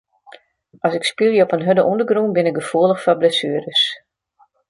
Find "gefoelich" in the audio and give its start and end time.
2.59-3.03